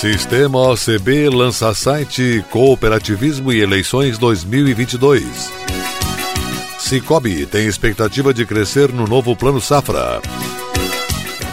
Sistema 0.00 0.58
OCB 0.60 1.28
lança 1.28 1.74
site 1.74 2.42
Cooperativismo 2.50 3.52
e 3.52 3.60
Eleições 3.60 4.16
2022. 4.16 5.52
Cicobi 6.78 7.44
tem 7.44 7.66
expectativa 7.66 8.32
de 8.32 8.46
crescer 8.46 8.90
no 8.94 9.06
novo 9.06 9.36
Plano 9.36 9.60
Safra. 9.60 10.22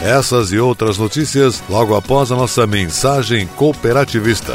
Essas 0.02 0.50
e 0.50 0.58
outras 0.58 0.96
notícias 0.96 1.62
logo 1.68 1.94
após 1.94 2.32
a 2.32 2.36
nossa 2.36 2.66
mensagem 2.66 3.46
cooperativista. 3.48 4.54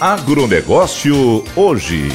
Agronegócio 0.00 1.44
hoje. 1.56 2.08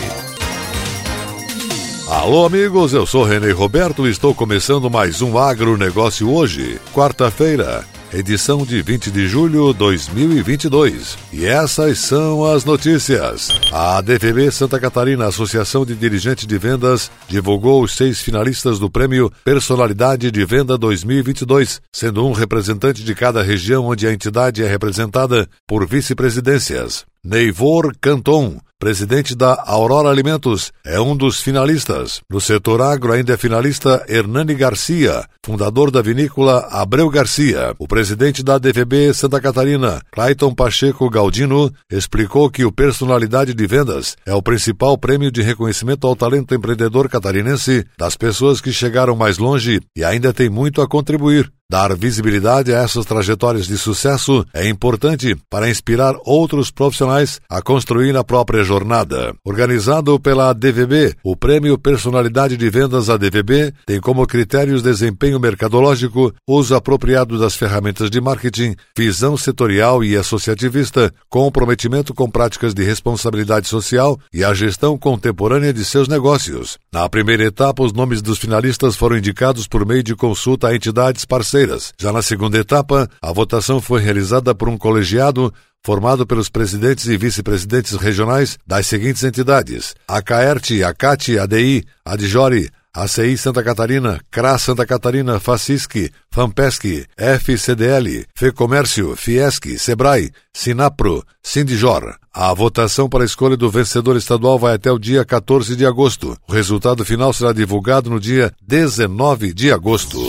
Alô, 2.09 2.45
amigos, 2.45 2.93
eu 2.93 3.05
sou 3.05 3.25
René 3.25 3.51
Roberto 3.51 4.07
e 4.07 4.09
estou 4.09 4.33
começando 4.33 4.89
mais 4.89 5.21
um 5.21 5.37
Agronegócio 5.37 6.31
hoje, 6.31 6.79
quarta-feira, 6.93 7.83
edição 8.13 8.65
de 8.65 8.81
20 8.81 9.11
de 9.11 9.27
julho 9.27 9.73
de 9.73 9.79
2022. 9.79 11.17
E 11.31 11.45
essas 11.45 11.99
são 11.99 12.45
as 12.45 12.63
notícias. 12.63 13.49
A 13.71 13.97
ADVB 13.97 14.51
Santa 14.51 14.79
Catarina, 14.79 15.27
Associação 15.27 15.85
de 15.85 15.95
Dirigentes 15.95 16.45
de 16.45 16.57
Vendas, 16.57 17.09
divulgou 17.27 17.83
os 17.83 17.95
seis 17.95 18.21
finalistas 18.21 18.79
do 18.79 18.89
prêmio 18.89 19.31
Personalidade 19.43 20.31
de 20.31 20.45
Venda 20.45 20.77
2022, 20.77 21.81
sendo 21.91 22.25
um 22.25 22.31
representante 22.31 23.03
de 23.03 23.15
cada 23.15 23.41
região 23.41 23.85
onde 23.85 24.07
a 24.07 24.13
entidade 24.13 24.63
é 24.63 24.67
representada 24.67 25.47
por 25.67 25.87
vice-presidências. 25.87 27.05
Neivor 27.25 27.93
Canton, 28.01 28.59
presidente 28.77 29.33
da 29.33 29.63
Aurora 29.65 30.09
Alimentos, 30.09 30.73
é 30.85 30.99
um 30.99 31.15
dos 31.15 31.41
finalistas. 31.41 32.19
No 32.29 32.41
setor 32.41 32.81
agro 32.81 33.13
ainda 33.13 33.33
é 33.33 33.37
finalista 33.37 34.05
Hernani 34.09 34.53
Garcia, 34.53 35.23
fundador 35.41 35.89
da 35.89 36.01
vinícola 36.01 36.67
Abreu 36.69 37.09
Garcia. 37.09 37.73
O 37.79 37.87
presidente 37.87 38.43
da 38.43 38.57
DVB 38.57 39.13
Santa 39.13 39.39
Catarina, 39.39 40.01
Clayton 40.11 40.53
Pacheco 40.53 41.09
Galdino, 41.09 41.71
explicou 41.89 42.49
que 42.49 42.65
o 42.65 42.73
Personalidade 42.73 43.53
de 43.53 43.67
Vendas 43.67 44.17
é 44.25 44.35
o 44.35 44.41
principal 44.41 44.97
prêmio 44.97 45.31
de 45.31 45.41
reconhecimento 45.41 46.05
ao 46.05 46.17
talento 46.17 46.53
empreendedor 46.53 47.07
catarinense 47.07 47.85
das 47.97 48.17
pessoas 48.17 48.59
que 48.59 48.73
chegaram 48.73 49.15
mais 49.15 49.37
longe 49.37 49.79
e 49.95 50.03
ainda 50.03 50.33
tem 50.33 50.49
muito 50.49 50.81
a 50.81 50.89
contribuir. 50.89 51.49
Dar 51.73 51.95
visibilidade 51.95 52.71
a 52.71 52.83
essas 52.83 53.03
trajetórias 53.03 53.65
de 53.65 53.79
sucesso 53.79 54.45
é 54.53 54.69
importante 54.69 55.35
para 55.49 55.67
inspirar 55.67 56.13
outros 56.23 56.69
profissionais 56.69 57.41
a 57.49 57.63
construir 57.63 58.15
a 58.15 58.23
própria 58.23 58.63
jornada. 58.63 59.33
Organizado 59.43 60.19
pela 60.19 60.51
ADVB, 60.51 61.15
o 61.23 61.35
Prêmio 61.35 61.75
Personalidade 61.75 62.57
de 62.57 62.69
Vendas 62.69 63.09
ADVB 63.09 63.73
tem 63.87 63.99
como 63.99 64.27
critérios 64.27 64.83
desempenho 64.83 65.39
mercadológico, 65.39 66.31
uso 66.47 66.75
apropriado 66.75 67.39
das 67.39 67.55
ferramentas 67.55 68.11
de 68.11 68.21
marketing, 68.21 68.75
visão 68.95 69.35
setorial 69.35 70.03
e 70.03 70.15
associativista, 70.15 71.11
comprometimento 71.27 72.13
com 72.13 72.29
práticas 72.29 72.75
de 72.75 72.83
responsabilidade 72.83 73.67
social 73.67 74.19
e 74.31 74.43
a 74.43 74.53
gestão 74.53 74.95
contemporânea 74.95 75.73
de 75.73 75.83
seus 75.83 76.07
negócios. 76.07 76.77
Na 76.93 77.09
primeira 77.09 77.45
etapa, 77.45 77.81
os 77.81 77.93
nomes 77.93 78.21
dos 78.21 78.37
finalistas 78.37 78.95
foram 78.95 79.17
indicados 79.17 79.67
por 79.67 79.83
meio 79.87 80.03
de 80.03 80.15
consulta 80.15 80.67
a 80.67 80.75
entidades 80.75 81.25
parceiras 81.25 81.62
já 81.97 82.11
na 82.11 82.21
segunda 82.21 82.57
etapa, 82.57 83.09
a 83.21 83.31
votação 83.31 83.81
foi 83.81 84.01
realizada 84.01 84.53
por 84.53 84.69
um 84.69 84.77
colegiado 84.77 85.53
formado 85.83 86.25
pelos 86.25 86.49
presidentes 86.49 87.05
e 87.07 87.17
vice-presidentes 87.17 87.93
regionais 87.93 88.57
das 88.65 88.87
seguintes 88.87 89.23
entidades: 89.23 89.93
a 90.07 90.21
CAERT, 90.21 90.83
a 90.83 90.93
CAT, 90.93 91.37
a 91.37 91.45
DI, 91.45 91.83
a 92.05 92.15
DIJORI, 92.15 92.69
ACI 92.95 93.35
Santa 93.37 93.63
Catarina, 93.63 94.21
CRA 94.29 94.55
Santa 94.59 94.85
Catarina, 94.85 95.39
FACISC, 95.39 96.11
FAMPESC, 96.29 97.07
FCDL, 97.17 98.25
FEComércio, 98.35 99.15
Fiesc, 99.15 99.79
SEBRAE, 99.79 100.31
SINAPRO, 100.53 101.23
Sindijor. 101.41 102.15
A 102.31 102.53
votação 102.53 103.09
para 103.09 103.23
a 103.23 103.25
escolha 103.25 103.57
do 103.57 103.69
vencedor 103.69 104.15
estadual 104.15 104.59
vai 104.59 104.75
até 104.75 104.91
o 104.91 104.99
dia 104.99 105.25
14 105.25 105.75
de 105.75 105.87
agosto. 105.87 106.37
O 106.47 106.53
resultado 106.53 107.03
final 107.03 107.33
será 107.33 107.51
divulgado 107.51 108.11
no 108.11 108.19
dia 108.19 108.53
19 108.61 109.53
de 109.53 109.71
agosto. 109.71 110.19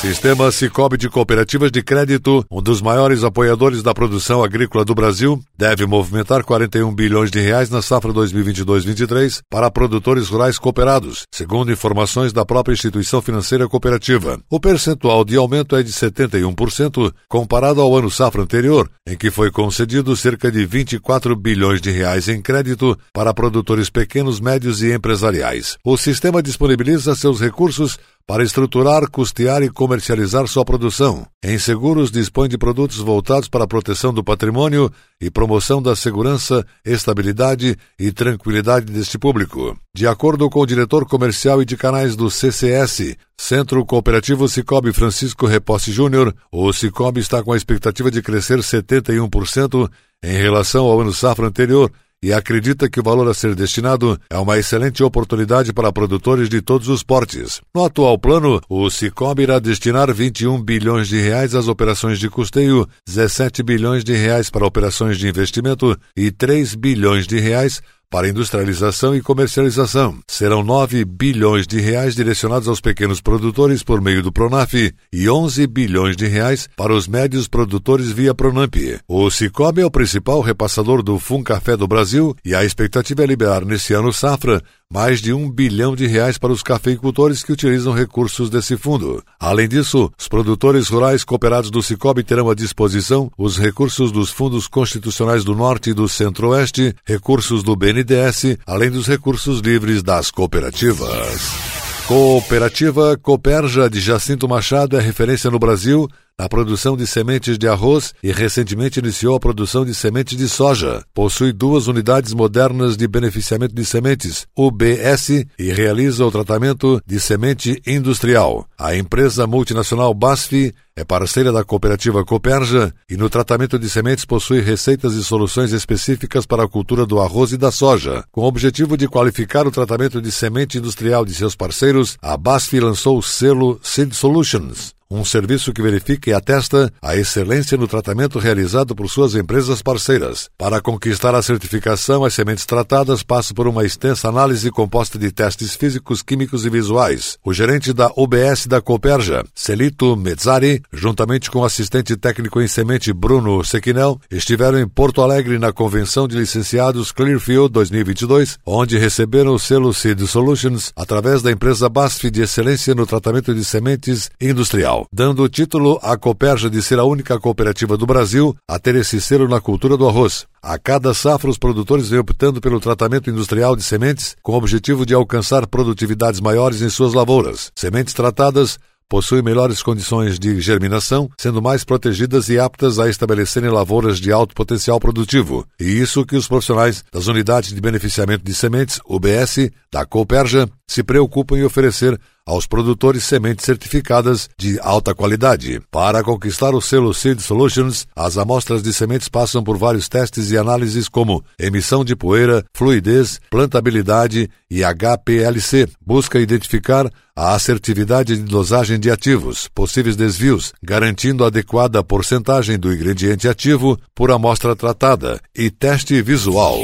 Sistema 0.00 0.52
Cicobi 0.52 0.98
de 0.98 1.08
Cooperativas 1.08 1.70
de 1.72 1.82
Crédito, 1.82 2.44
um 2.50 2.60
dos 2.60 2.82
maiores 2.82 3.24
apoiadores 3.24 3.82
da 3.82 3.94
produção 3.94 4.44
agrícola 4.44 4.84
do 4.84 4.94
Brasil, 4.94 5.42
deve 5.56 5.86
movimentar 5.86 6.44
41 6.44 6.94
bilhões 6.94 7.30
de 7.30 7.40
reais 7.40 7.70
na 7.70 7.80
safra 7.80 8.12
2022-23 8.12 9.40
para 9.50 9.70
produtores 9.70 10.28
rurais 10.28 10.58
cooperados, 10.58 11.22
segundo 11.32 11.72
informações 11.72 12.30
da 12.30 12.44
própria 12.44 12.74
instituição 12.74 13.22
financeira 13.22 13.66
cooperativa. 13.66 14.38
O 14.50 14.60
percentual 14.60 15.24
de 15.24 15.34
aumento 15.34 15.74
é 15.74 15.82
de 15.82 15.90
71% 15.90 17.10
comparado 17.26 17.80
ao 17.80 17.96
ano 17.96 18.10
safra 18.10 18.42
anterior, 18.42 18.90
em 19.08 19.16
que 19.16 19.30
foi 19.30 19.50
concedido 19.50 20.14
cerca 20.14 20.52
de 20.52 20.66
24 20.66 21.34
bilhões 21.34 21.80
de 21.80 21.90
reais 21.90 22.28
em 22.28 22.42
crédito 22.42 22.98
para 23.14 23.32
produtores 23.32 23.88
pequenos, 23.88 24.40
médios 24.40 24.82
e 24.82 24.92
empresariais. 24.92 25.78
O 25.82 25.96
sistema 25.96 26.42
disponibiliza 26.42 27.14
seus 27.14 27.40
recursos 27.40 27.98
para 28.26 28.42
estruturar, 28.42 29.08
custear 29.08 29.62
e 29.62 29.70
comercializar 29.70 30.48
sua 30.48 30.64
produção. 30.64 31.26
Em 31.42 31.58
seguros, 31.58 32.10
dispõe 32.10 32.48
de 32.48 32.58
produtos 32.58 32.98
voltados 32.98 33.48
para 33.48 33.64
a 33.64 33.68
proteção 33.68 34.12
do 34.12 34.24
patrimônio 34.24 34.90
e 35.20 35.30
promoção 35.30 35.80
da 35.80 35.94
segurança, 35.94 36.66
estabilidade 36.84 37.76
e 37.98 38.10
tranquilidade 38.10 38.86
deste 38.86 39.16
público. 39.16 39.78
De 39.94 40.08
acordo 40.08 40.50
com 40.50 40.60
o 40.60 40.66
diretor 40.66 41.06
comercial 41.06 41.62
e 41.62 41.64
de 41.64 41.76
canais 41.76 42.16
do 42.16 42.28
CCS, 42.28 43.16
Centro 43.38 43.86
Cooperativo 43.86 44.48
Cicobi 44.48 44.92
Francisco 44.92 45.46
Reposse 45.46 45.92
Júnior, 45.92 46.34
o 46.50 46.72
Cicobi 46.72 47.20
está 47.20 47.44
com 47.44 47.52
a 47.52 47.56
expectativa 47.56 48.10
de 48.10 48.22
crescer 48.22 48.58
71% 48.58 49.88
em 50.24 50.36
relação 50.36 50.86
ao 50.86 51.00
ano 51.00 51.12
safra 51.12 51.46
anterior 51.46 51.92
e 52.22 52.32
acredita 52.32 52.88
que 52.88 53.00
o 53.00 53.02
valor 53.02 53.28
a 53.28 53.34
ser 53.34 53.54
destinado 53.54 54.18
é 54.30 54.38
uma 54.38 54.58
excelente 54.58 55.02
oportunidade 55.02 55.72
para 55.72 55.92
produtores 55.92 56.48
de 56.48 56.60
todos 56.60 56.88
os 56.88 57.02
portes. 57.02 57.60
No 57.74 57.84
atual 57.84 58.18
plano, 58.18 58.60
o 58.68 58.88
Cicobi 58.90 59.42
irá 59.42 59.58
destinar 59.58 60.12
21 60.12 60.62
bilhões 60.62 61.08
de 61.08 61.20
reais 61.20 61.54
às 61.54 61.68
operações 61.68 62.18
de 62.18 62.28
custeio, 62.28 62.88
17 63.06 63.62
bilhões 63.62 64.02
de 64.02 64.14
reais 64.14 64.50
para 64.50 64.66
operações 64.66 65.18
de 65.18 65.28
investimento 65.28 65.96
e 66.16 66.30
3 66.30 66.74
bilhões 66.74 67.26
de 67.26 67.38
reais 67.38 67.80
para 68.10 68.28
industrialização 68.28 69.14
e 69.14 69.20
comercialização. 69.20 70.18
Serão 70.28 70.62
9 70.62 71.04
bilhões 71.04 71.66
de 71.66 71.80
reais 71.80 72.14
direcionados 72.14 72.68
aos 72.68 72.80
pequenos 72.80 73.20
produtores 73.20 73.82
por 73.82 74.00
meio 74.00 74.22
do 74.22 74.32
Pronaf 74.32 74.74
e 75.12 75.28
11 75.28 75.66
bilhões 75.66 76.16
de 76.16 76.26
reais 76.26 76.68
para 76.76 76.94
os 76.94 77.08
médios 77.08 77.48
produtores 77.48 78.10
via 78.10 78.34
Pronamp. 78.34 78.74
O 79.08 79.30
Cicobi 79.30 79.80
é 79.80 79.86
o 79.86 79.90
principal 79.90 80.40
repassador 80.40 81.02
do 81.02 81.18
Fun 81.18 81.42
Café 81.42 81.76
do 81.76 81.86
Brasil 81.86 82.34
e 82.44 82.54
a 82.54 82.64
expectativa 82.64 83.22
é 83.22 83.26
liberar 83.26 83.64
nesse 83.64 83.92
ano 83.92 84.12
safra 84.12 84.62
mais 84.92 85.20
de 85.20 85.32
um 85.32 85.50
bilhão 85.50 85.96
de 85.96 86.06
reais 86.06 86.38
para 86.38 86.52
os 86.52 86.62
cafeicultores 86.62 87.42
que 87.42 87.52
utilizam 87.52 87.92
recursos 87.92 88.48
desse 88.48 88.76
fundo. 88.76 89.22
Além 89.38 89.68
disso, 89.68 90.10
os 90.18 90.28
produtores 90.28 90.88
rurais 90.88 91.24
cooperados 91.24 91.70
do 91.70 91.82
Cicobi 91.82 92.22
terão 92.22 92.48
à 92.48 92.54
disposição 92.54 93.30
os 93.36 93.58
recursos 93.58 94.12
dos 94.12 94.30
fundos 94.30 94.68
constitucionais 94.68 95.44
do 95.44 95.54
Norte 95.54 95.90
e 95.90 95.94
do 95.94 96.08
Centro-Oeste, 96.08 96.94
recursos 97.04 97.62
do 97.62 97.74
BNDES, 97.74 98.58
além 98.66 98.90
dos 98.90 99.06
recursos 99.06 99.60
livres 99.60 100.02
das 100.02 100.30
cooperativas. 100.30 101.76
Cooperativa 102.06 103.18
Cooperja 103.20 103.90
de 103.90 103.98
Jacinto 103.98 104.48
Machado 104.48 104.96
é 104.96 105.00
referência 105.00 105.50
no 105.50 105.58
Brasil 105.58 106.08
na 106.38 106.48
produção 106.48 106.96
de 106.96 107.06
sementes 107.06 107.56
de 107.56 107.66
arroz 107.66 108.12
e 108.22 108.30
recentemente 108.30 109.00
iniciou 109.00 109.36
a 109.36 109.40
produção 109.40 109.84
de 109.84 109.94
sementes 109.94 110.36
de 110.36 110.48
soja. 110.48 111.02
Possui 111.14 111.52
duas 111.52 111.86
unidades 111.86 112.34
modernas 112.34 112.96
de 112.96 113.08
beneficiamento 113.08 113.74
de 113.74 113.84
sementes, 113.84 114.46
UBS, 114.56 115.46
e 115.58 115.72
realiza 115.72 116.24
o 116.24 116.30
tratamento 116.30 117.00
de 117.06 117.18
semente 117.18 117.80
industrial. 117.86 118.66
A 118.78 118.94
empresa 118.94 119.46
multinacional 119.46 120.12
BASF 120.12 120.74
é 120.98 121.04
parceira 121.04 121.52
da 121.52 121.62
cooperativa 121.62 122.24
Cooperja 122.24 122.92
e 123.08 123.18
no 123.18 123.28
tratamento 123.28 123.78
de 123.78 123.88
sementes 123.88 124.24
possui 124.24 124.60
receitas 124.60 125.12
e 125.12 125.22
soluções 125.22 125.72
específicas 125.72 126.46
para 126.46 126.64
a 126.64 126.68
cultura 126.68 127.04
do 127.04 127.20
arroz 127.20 127.52
e 127.52 127.58
da 127.58 127.70
soja. 127.70 128.24
Com 128.32 128.40
o 128.40 128.46
objetivo 128.46 128.96
de 128.96 129.06
qualificar 129.06 129.66
o 129.66 129.70
tratamento 129.70 130.22
de 130.22 130.32
semente 130.32 130.78
industrial 130.78 131.24
de 131.24 131.34
seus 131.34 131.54
parceiros, 131.54 132.16
a 132.22 132.34
BASF 132.34 132.80
lançou 132.80 133.18
o 133.18 133.22
selo 133.22 133.78
Seed 133.82 134.14
Solutions, 134.14 134.94
um 135.10 135.24
serviço 135.24 135.72
que 135.72 135.82
verifica 135.82 136.30
e 136.30 136.32
atesta 136.32 136.92
a 137.00 137.16
excelência 137.16 137.78
no 137.78 137.86
tratamento 137.86 138.38
realizado 138.38 138.94
por 138.94 139.08
suas 139.08 139.34
empresas 139.34 139.80
parceiras. 139.82 140.48
Para 140.58 140.80
conquistar 140.80 141.34
a 141.34 141.42
certificação, 141.42 142.24
as 142.24 142.34
sementes 142.34 142.66
tratadas 142.66 143.22
passam 143.22 143.54
por 143.54 143.68
uma 143.68 143.84
extensa 143.84 144.28
análise 144.28 144.70
composta 144.70 145.18
de 145.18 145.30
testes 145.30 145.76
físicos, 145.76 146.22
químicos 146.22 146.66
e 146.66 146.70
visuais. 146.70 147.38
O 147.44 147.52
gerente 147.52 147.92
da 147.92 148.10
OBS 148.16 148.66
da 148.66 148.80
Cooperja, 148.80 149.44
Celito 149.54 150.16
Mezzari, 150.16 150.82
juntamente 150.92 151.50
com 151.50 151.60
o 151.60 151.64
assistente 151.64 152.16
técnico 152.16 152.60
em 152.60 152.68
semente 152.68 153.12
Bruno 153.12 153.64
Sequinel, 153.64 154.20
estiveram 154.30 154.78
em 154.78 154.88
Porto 154.88 155.22
Alegre 155.22 155.58
na 155.58 155.72
Convenção 155.72 156.26
de 156.26 156.36
Licenciados 156.36 157.12
Clearfield 157.12 157.70
2022, 157.72 158.58
onde 158.66 158.98
receberam 158.98 159.54
o 159.54 159.58
selo 159.58 159.94
Seed 159.94 160.20
Solutions 160.26 160.92
através 160.96 161.42
da 161.42 161.52
empresa 161.52 161.88
BASF 161.88 162.30
de 162.30 162.42
excelência 162.42 162.94
no 162.94 163.06
tratamento 163.06 163.54
de 163.54 163.64
sementes 163.64 164.30
industrial 164.40 164.95
dando 165.12 165.42
o 165.42 165.48
título 165.48 165.98
à 166.02 166.16
Cooperja 166.16 166.70
de 166.70 166.80
ser 166.80 166.98
a 166.98 167.04
única 167.04 167.38
cooperativa 167.38 167.96
do 167.96 168.06
Brasil 168.06 168.56
a 168.68 168.78
ter 168.78 168.94
esse 168.94 169.20
selo 169.20 169.48
na 169.48 169.60
cultura 169.60 169.96
do 169.96 170.08
arroz. 170.08 170.46
A 170.62 170.78
cada 170.78 171.12
safra, 171.12 171.50
os 171.50 171.58
produtores 171.58 172.08
vêm 172.08 172.20
optando 172.20 172.60
pelo 172.60 172.80
tratamento 172.80 173.28
industrial 173.28 173.76
de 173.76 173.82
sementes 173.82 174.36
com 174.42 174.52
o 174.52 174.56
objetivo 174.56 175.04
de 175.04 175.12
alcançar 175.12 175.66
produtividades 175.66 176.40
maiores 176.40 176.80
em 176.82 176.88
suas 176.88 177.12
lavouras. 177.12 177.70
Sementes 177.74 178.14
tratadas 178.14 178.78
possuem 179.08 179.42
melhores 179.42 179.82
condições 179.82 180.38
de 180.38 180.60
germinação, 180.60 181.30
sendo 181.38 181.62
mais 181.62 181.84
protegidas 181.84 182.48
e 182.48 182.58
aptas 182.58 182.98
a 182.98 183.08
estabelecerem 183.08 183.70
lavouras 183.70 184.18
de 184.18 184.32
alto 184.32 184.54
potencial 184.54 184.98
produtivo. 184.98 185.66
E 185.78 185.84
isso 185.84 186.24
que 186.26 186.36
os 186.36 186.48
profissionais 186.48 187.04
das 187.12 187.26
unidades 187.26 187.72
de 187.72 187.80
beneficiamento 187.80 188.44
de 188.44 188.54
sementes, 188.54 189.00
UBS, 189.08 189.70
da 189.92 190.04
Cooperja, 190.04 190.68
se 190.86 191.02
preocupam 191.02 191.56
em 191.56 191.64
oferecer 191.64 192.18
aos 192.46 192.66
produtores 192.66 193.24
sementes 193.24 193.64
certificadas 193.64 194.48
de 194.56 194.78
alta 194.80 195.14
qualidade. 195.14 195.80
Para 195.90 196.22
conquistar 196.22 196.74
o 196.74 196.80
selo 196.80 197.12
Seed 197.12 197.40
Solutions, 197.40 198.06
as 198.14 198.38
amostras 198.38 198.82
de 198.82 198.92
sementes 198.92 199.28
passam 199.28 199.64
por 199.64 199.76
vários 199.76 200.08
testes 200.08 200.50
e 200.50 200.56
análises 200.56 201.08
como 201.08 201.44
emissão 201.58 202.04
de 202.04 202.14
poeira, 202.14 202.64
fluidez, 202.72 203.40
plantabilidade 203.50 204.48
e 204.70 204.84
HPLC. 204.84 205.88
Busca 206.00 206.38
identificar 206.38 207.10
a 207.34 207.54
assertividade 207.54 208.36
de 208.36 208.42
dosagem 208.44 208.98
de 208.98 209.10
ativos, 209.10 209.68
possíveis 209.74 210.16
desvios, 210.16 210.72
garantindo 210.82 211.44
adequada 211.44 212.02
porcentagem 212.02 212.78
do 212.78 212.92
ingrediente 212.92 213.48
ativo 213.48 213.98
por 214.14 214.30
amostra 214.30 214.76
tratada 214.76 215.40
e 215.54 215.70
teste 215.70 216.22
visual. 216.22 216.80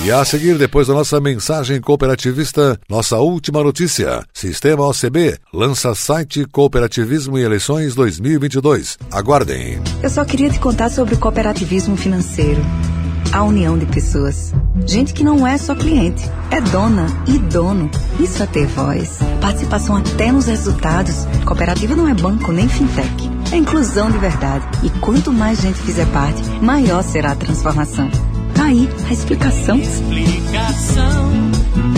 E 0.00 0.10
a 0.10 0.24
seguir, 0.24 0.58
depois 0.58 0.88
da 0.88 0.94
nossa 0.94 1.20
mensagem 1.20 1.80
cooperativista, 1.80 2.78
nossa 2.88 3.18
última 3.18 3.62
notícia. 3.62 4.24
Sistema 4.32 4.84
OCB 4.88 5.38
lança 5.52 5.94
site 5.94 6.44
Cooperativismo 6.46 7.38
e 7.38 7.42
Eleições 7.42 7.94
2022. 7.94 8.98
Aguardem. 9.12 9.80
Eu 10.02 10.10
só 10.10 10.24
queria 10.24 10.50
te 10.50 10.58
contar 10.58 10.90
sobre 10.90 11.14
o 11.14 11.18
cooperativismo 11.18 11.96
financeiro. 11.96 12.60
A 13.32 13.44
união 13.44 13.78
de 13.78 13.86
pessoas. 13.86 14.52
Gente 14.86 15.14
que 15.14 15.22
não 15.22 15.46
é 15.46 15.56
só 15.56 15.74
cliente, 15.74 16.28
é 16.50 16.60
dona 16.60 17.06
e 17.28 17.38
dono. 17.38 17.88
Isso 18.18 18.42
é 18.42 18.46
ter 18.46 18.66
voz. 18.66 19.20
Participação 19.40 19.96
até 19.96 20.32
nos 20.32 20.46
resultados. 20.46 21.26
Cooperativa 21.46 21.94
não 21.94 22.08
é 22.08 22.14
banco 22.14 22.50
nem 22.50 22.68
fintech. 22.68 23.30
É 23.52 23.56
inclusão 23.56 24.10
de 24.10 24.18
verdade. 24.18 24.66
E 24.82 24.90
quanto 24.98 25.32
mais 25.32 25.60
gente 25.60 25.78
fizer 25.80 26.06
parte, 26.06 26.42
maior 26.60 27.02
será 27.02 27.32
a 27.32 27.36
transformação. 27.36 28.10
Tá 28.62 28.68
aí 28.68 28.88
a 29.08 29.12
explicação. 29.12 29.76
Explicação, 29.76 31.32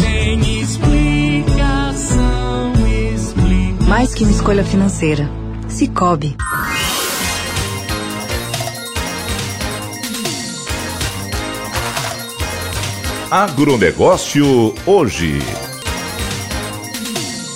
tem 0.01 0.61
explicação, 0.63 2.73
explicação. 3.13 3.87
Mais 3.87 4.15
que 4.15 4.25
uma 4.25 4.33
escolha 4.33 4.65
financeira. 4.65 5.31
Cicobi. 5.69 6.35
Agronegócio 13.31 14.75
hoje. 14.87 15.43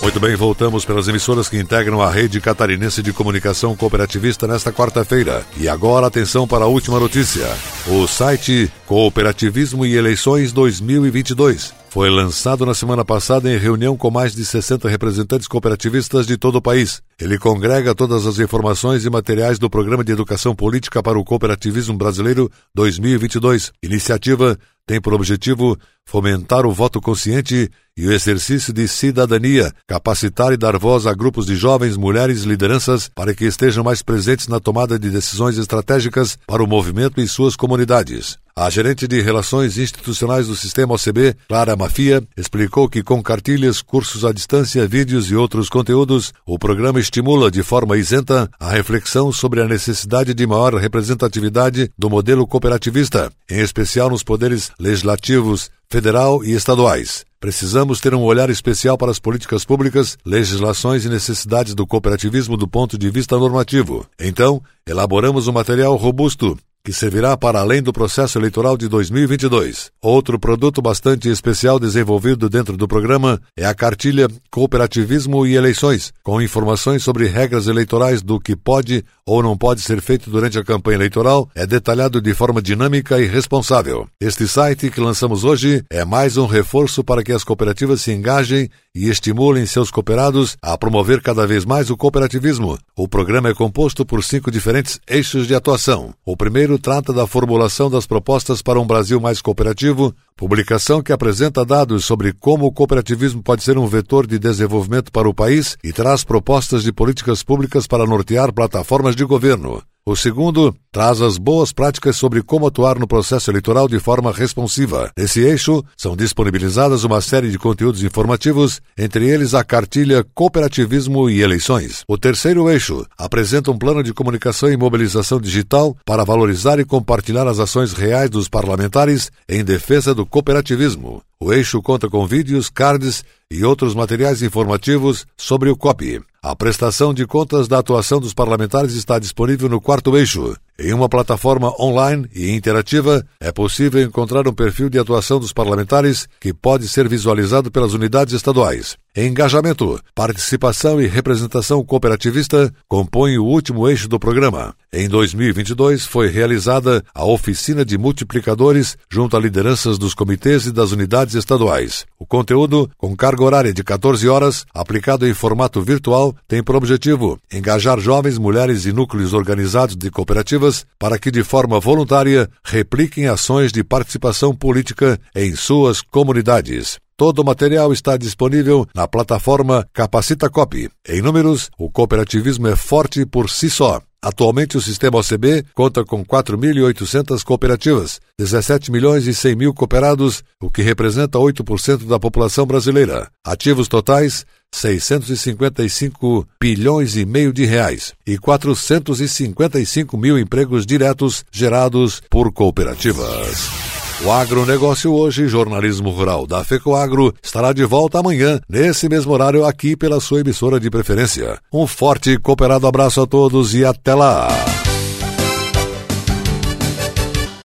Muito 0.01 0.17
bem, 0.19 0.33
voltamos 0.35 0.85
pelas 0.85 1.07
emissoras 1.09 1.49
que 1.49 1.59
integram 1.59 2.01
a 2.01 2.09
rede 2.09 2.39
catarinense 2.39 3.03
de 3.03 3.11
comunicação 3.11 3.75
cooperativista 3.75 4.47
nesta 4.47 4.71
quarta-feira. 4.71 5.45
E 5.57 5.67
agora 5.67 6.07
atenção 6.07 6.47
para 6.47 6.63
a 6.63 6.67
última 6.67 6.99
notícia. 6.99 7.45
O 7.85 8.07
site 8.07 8.71
Cooperativismo 8.87 9.85
e 9.85 9.95
Eleições 9.95 10.53
2022 10.53 11.78
foi 11.89 12.09
lançado 12.09 12.65
na 12.65 12.73
semana 12.73 13.03
passada 13.03 13.51
em 13.51 13.57
reunião 13.57 13.97
com 13.97 14.11
mais 14.11 14.33
de 14.33 14.45
60 14.45 14.87
representantes 14.87 15.47
cooperativistas 15.47 16.27
de 16.27 16.37
todo 16.37 16.57
o 16.57 16.61
país. 16.61 17.01
Ele 17.19 17.37
congrega 17.37 17.95
todas 17.95 18.27
as 18.27 18.37
informações 18.37 19.05
e 19.05 19.09
materiais 19.09 19.57
do 19.57 19.69
Programa 19.69 20.03
de 20.03 20.11
Educação 20.11 20.55
Política 20.55 21.01
para 21.01 21.17
o 21.17 21.25
Cooperativismo 21.25 21.97
Brasileiro 21.97 22.49
2022. 22.75 23.71
Iniciativa 23.81 24.57
tem 24.85 25.01
por 25.01 25.13
objetivo 25.13 25.77
fomentar 26.05 26.65
o 26.65 26.71
voto 26.71 27.01
consciente 27.01 27.69
e 27.97 28.07
o 28.07 28.11
exercício 28.11 28.71
de 28.71 28.87
cidadania, 28.87 29.71
capacitar 29.87 30.53
e 30.53 30.57
dar 30.57 30.77
voz 30.77 31.05
a 31.05 31.13
grupos 31.13 31.45
de 31.45 31.55
jovens, 31.55 31.97
mulheres 31.97 32.43
e 32.43 32.47
lideranças 32.47 33.09
para 33.13 33.33
que 33.33 33.45
estejam 33.45 33.83
mais 33.83 34.01
presentes 34.01 34.47
na 34.47 34.59
tomada 34.59 34.97
de 34.97 35.09
decisões 35.09 35.57
estratégicas 35.57 36.37
para 36.47 36.63
o 36.63 36.67
movimento 36.67 37.19
e 37.19 37.27
suas 37.27 37.55
comunidades. 37.55 38.37
A 38.61 38.69
gerente 38.69 39.07
de 39.07 39.21
Relações 39.21 39.77
Institucionais 39.77 40.47
do 40.47 40.53
Sistema 40.53 40.95
OCB, 40.95 41.33
Clara 41.47 41.77
Mafia, 41.77 42.21
explicou 42.35 42.89
que 42.89 43.01
com 43.01 43.23
cartilhas, 43.23 43.81
cursos 43.81 44.25
à 44.25 44.33
distância, 44.33 44.85
vídeos 44.85 45.31
e 45.31 45.35
outros 45.35 45.69
conteúdos, 45.69 46.33
o 46.45 46.59
programa 46.59 46.99
estimula 46.99 47.49
de 47.49 47.63
forma 47.63 47.95
isenta 47.95 48.49
a 48.59 48.71
reflexão 48.71 49.31
sobre 49.31 49.61
a 49.61 49.65
necessidade 49.65 50.33
de 50.33 50.45
maior 50.45 50.73
representatividade 50.73 51.89
do 51.97 52.09
modelo 52.09 52.45
cooperativista, 52.45 53.31
em 53.49 53.61
especial 53.61 54.09
nos 54.09 54.23
poderes 54.23 54.71
legislativos, 54.77 55.71
federal 55.89 56.43
e 56.43 56.51
estaduais. 56.51 57.23
Precisamos 57.39 58.01
ter 58.01 58.13
um 58.13 58.23
olhar 58.23 58.49
especial 58.49 58.97
para 58.97 59.09
as 59.09 59.19
políticas 59.19 59.63
públicas, 59.63 60.17
legislações 60.25 61.05
e 61.05 61.09
necessidades 61.09 61.73
do 61.73 61.87
cooperativismo 61.87 62.57
do 62.57 62.67
ponto 62.67 62.97
de 62.97 63.09
vista 63.09 63.37
normativo. 63.37 64.05
Então, 64.19 64.61
elaboramos 64.85 65.47
um 65.47 65.53
material 65.53 65.95
robusto 65.95 66.59
que 66.89 66.93
servirá 66.93 67.37
para 67.37 67.59
além 67.59 67.83
do 67.83 67.93
processo 67.93 68.39
eleitoral 68.39 68.75
de 68.75 68.87
2022. 68.87 69.91
Outro 70.01 70.39
produto 70.39 70.81
bastante 70.81 71.29
especial 71.29 71.79
desenvolvido 71.79 72.49
dentro 72.49 72.75
do 72.75 72.87
programa 72.87 73.39
é 73.55 73.63
a 73.63 73.75
cartilha 73.75 74.27
Cooperativismo 74.49 75.45
e 75.45 75.55
Eleições, 75.55 76.11
com 76.23 76.41
informações 76.41 77.03
sobre 77.03 77.27
regras 77.27 77.67
eleitorais 77.67 78.23
do 78.23 78.39
que 78.39 78.55
pode 78.55 79.05
ou 79.29 79.43
não 79.43 79.55
pode 79.55 79.81
ser 79.81 80.01
feito 80.01 80.27
durante 80.31 80.57
a 80.57 80.63
campanha 80.63 80.95
eleitoral, 80.95 81.47
é 81.53 81.67
detalhado 81.67 82.19
de 82.19 82.33
forma 82.33 82.63
dinâmica 82.63 83.19
e 83.19 83.27
responsável. 83.27 84.07
Este 84.19 84.47
site 84.47 84.89
que 84.89 84.99
lançamos 84.99 85.43
hoje 85.43 85.83
é 85.87 86.03
mais 86.03 86.35
um 86.35 86.47
reforço 86.47 87.03
para 87.03 87.23
que 87.23 87.31
as 87.31 87.43
cooperativas 87.43 88.01
se 88.01 88.11
engajem 88.11 88.67
e 88.95 89.07
estimulem 89.07 89.67
seus 89.67 89.91
cooperados 89.91 90.57
a 90.63 90.75
promover 90.75 91.21
cada 91.21 91.45
vez 91.45 91.63
mais 91.63 91.91
o 91.91 91.95
cooperativismo. 91.95 92.79
O 92.97 93.07
programa 93.07 93.49
é 93.49 93.53
composto 93.53 94.03
por 94.03 94.23
cinco 94.23 94.49
diferentes 94.49 94.99
eixos 95.07 95.45
de 95.45 95.53
atuação. 95.53 96.11
O 96.25 96.35
primeiro 96.35 96.79
trata 96.79 97.13
da 97.13 97.27
formulação 97.27 97.87
das 97.87 98.07
propostas 98.07 98.63
para 98.63 98.79
um 98.79 98.87
Brasil 98.87 99.19
mais 99.19 99.43
cooperativo, 99.43 100.11
publicação 100.39 101.03
que 101.03 101.11
apresenta 101.11 101.65
dados 101.65 102.05
sobre 102.05 102.31
como 102.31 102.65
o 102.65 102.71
cooperativismo 102.71 103.43
pode 103.43 103.61
ser 103.61 103.77
um 103.77 103.85
vetor 103.85 104.25
de 104.25 104.39
desenvolvimento 104.39 105.11
para 105.11 105.27
o 105.27 105.33
país 105.33 105.77
e 105.83 105.91
traz 105.91 106.23
propostas 106.23 106.81
de 106.81 106.93
políticas 106.93 107.43
públicas 107.43 107.85
para 107.85 108.05
nortear 108.05 108.53
plataformas 108.53 109.17
de 109.17 109.25
governo. 109.25 109.83
O 110.09 110.15
segundo 110.15 110.75
traz 110.91 111.21
as 111.21 111.37
boas 111.37 111.71
práticas 111.71 112.15
sobre 112.15 112.41
como 112.41 112.65
atuar 112.65 112.97
no 112.97 113.07
processo 113.07 113.51
eleitoral 113.51 113.87
de 113.87 113.99
forma 113.99 114.31
responsiva. 114.31 115.11
Nesse 115.15 115.39
eixo, 115.41 115.83
são 115.95 116.17
disponibilizadas 116.17 117.03
uma 117.03 117.21
série 117.21 117.51
de 117.51 117.59
conteúdos 117.59 118.01
informativos, 118.01 118.81
entre 118.97 119.29
eles 119.29 119.53
a 119.53 119.63
cartilha 119.63 120.25
Cooperativismo 120.33 121.29
e 121.29 121.43
Eleições. 121.43 122.03
O 122.07 122.17
terceiro 122.17 122.71
eixo 122.71 123.05
apresenta 123.15 123.69
um 123.69 123.77
plano 123.77 124.01
de 124.01 124.11
comunicação 124.11 124.71
e 124.71 124.75
mobilização 124.75 125.39
digital 125.39 125.95
para 126.03 126.23
valorizar 126.23 126.79
e 126.79 126.85
compartilhar 126.85 127.47
as 127.47 127.59
ações 127.59 127.93
reais 127.93 128.31
dos 128.31 128.49
parlamentares 128.49 129.31
em 129.47 129.63
defesa 129.63 130.15
do 130.15 130.25
cooperativismo. 130.25 131.21
O 131.41 131.53
eixo 131.53 131.81
conta 131.81 132.09
com 132.09 132.27
vídeos, 132.27 132.69
cards 132.69 133.23
e 133.49 133.63
outros 133.63 133.95
materiais 133.95 134.41
informativos 134.41 135.25
sobre 135.37 135.69
o 135.69 135.77
COP. 135.77 136.21
A 136.43 136.53
prestação 136.53 137.13
de 137.13 137.25
contas 137.25 137.65
da 137.65 137.79
atuação 137.79 138.19
dos 138.19 138.33
parlamentares 138.33 138.91
está 138.91 139.17
disponível 139.17 139.69
no 139.69 139.79
quarto 139.79 140.17
eixo. 140.17 140.53
Em 140.77 140.91
uma 140.91 141.07
plataforma 141.07 141.73
online 141.81 142.29
e 142.35 142.51
interativa, 142.51 143.25
é 143.39 143.53
possível 143.53 144.01
encontrar 144.01 144.49
um 144.49 144.53
perfil 144.53 144.89
de 144.89 144.99
atuação 144.99 145.39
dos 145.39 145.53
parlamentares 145.53 146.27
que 146.41 146.53
pode 146.53 146.89
ser 146.89 147.07
visualizado 147.07 147.71
pelas 147.71 147.93
unidades 147.93 148.33
estaduais. 148.33 148.97
Engajamento, 149.17 149.99
participação 150.13 151.01
e 151.01 151.07
representação 151.07 151.83
cooperativista 151.83 152.71
compõem 152.87 153.39
o 153.39 153.43
último 153.43 153.89
eixo 153.89 154.07
do 154.07 154.19
programa. 154.19 154.75
Em 154.93 155.09
2022 155.09 156.05
foi 156.05 156.27
realizada 156.27 157.03
a 157.11 157.25
oficina 157.25 157.83
de 157.83 157.97
multiplicadores 157.97 158.95
junto 159.09 159.35
a 159.35 159.39
lideranças 159.39 159.97
dos 159.97 160.13
comitês 160.13 160.67
e 160.67 160.71
das 160.71 160.91
unidades 160.91 161.33
estaduais. 161.33 162.05
O 162.19 162.25
conteúdo, 162.25 162.87
com 162.97 163.15
carga 163.15 163.43
horária 163.43 163.73
de 163.73 163.83
14 163.83 164.29
horas, 164.29 164.63
aplicado 164.71 165.27
em 165.27 165.33
formato 165.33 165.81
virtual, 165.81 166.35
tem 166.47 166.61
por 166.61 166.75
objetivo 166.75 167.39
engajar 167.51 167.99
jovens, 167.99 168.37
mulheres 168.37 168.85
e 168.85 168.93
núcleos 168.93 169.33
organizados 169.33 169.95
de 169.95 170.11
cooperativas 170.11 170.85
para 170.99 171.17
que, 171.17 171.31
de 171.31 171.43
forma 171.43 171.79
voluntária, 171.79 172.47
repliquem 172.63 173.27
ações 173.27 173.71
de 173.71 173.83
participação 173.83 174.55
política 174.55 175.19
em 175.35 175.55
suas 175.55 175.99
comunidades. 175.99 176.99
Todo 177.19 177.39
o 177.39 177.43
material 177.43 177.91
está 177.91 178.15
disponível 178.15 178.87
na 178.95 179.05
plataforma 179.05 179.85
Capacita 179.91 180.49
Cop. 180.49 180.89
Em 181.05 181.21
números, 181.21 181.69
o 181.77 181.91
cooperativismo 181.91 182.69
é 182.69 182.77
forte 182.77 183.25
por 183.25 183.49
si 183.49 183.69
só. 183.69 184.01
Atualmente, 184.21 184.77
o 184.77 184.81
sistema 184.81 185.17
OCB 185.19 185.65
conta 185.73 186.05
com 186.05 186.23
4.800 186.23 187.43
cooperativas, 187.43 188.21
17 188.37 188.89
milhões 188.89 189.27
e 189.27 189.33
100 189.33 189.53
mil 189.53 189.73
cooperados, 189.73 190.45
o 190.61 190.71
que 190.71 190.81
representa 190.81 191.37
8% 191.37 192.07
da 192.07 192.17
população 192.17 192.65
brasileira. 192.65 193.29
Ativos 193.45 193.89
totais, 193.89 194.45
655 194.73 196.47
bilhões 196.57 197.17
e 197.17 197.25
meio 197.25 197.51
de 197.51 197.65
reais 197.65 198.13
e 198.25 198.37
455 198.37 200.17
mil 200.17 200.39
empregos 200.39 200.85
diretos 200.85 201.43
gerados 201.51 202.21
por 202.29 202.49
cooperativas. 202.53 203.88
O 204.21 204.31
agronegócio 204.31 205.13
hoje, 205.13 205.47
jornalismo 205.47 206.09
rural 206.09 206.45
da 206.45 206.61
FECOAGro, 206.61 207.33
estará 207.41 207.71
de 207.71 207.85
volta 207.85 208.19
amanhã, 208.19 208.59
nesse 208.67 209.07
mesmo 209.07 209.31
horário, 209.31 209.65
aqui 209.65 209.95
pela 209.95 210.19
sua 210.19 210.41
emissora 210.41 210.77
de 210.77 210.89
preferência. 210.89 211.57
Um 211.71 211.87
forte 211.87 212.31
e 212.31 212.37
cooperado 212.37 212.85
abraço 212.85 213.21
a 213.21 213.25
todos 213.25 213.73
e 213.73 213.85
até 213.85 214.13
lá! 214.13 214.49